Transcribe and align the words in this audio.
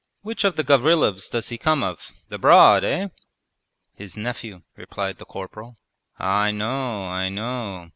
Which 0.23 0.43
of 0.43 0.55
the 0.55 0.63
Gavrilovs 0.63 1.29
does 1.29 1.49
he 1.49 1.59
come 1.59 1.83
of?... 1.83 2.09
the 2.27 2.39
Broad, 2.39 2.83
eh?' 2.83 3.09
'His 3.93 4.17
nephew,' 4.17 4.63
replied 4.75 5.19
the 5.19 5.25
corporal. 5.25 5.77
'I 6.17 6.49
know, 6.53 7.05
I 7.05 7.29
know. 7.29 7.89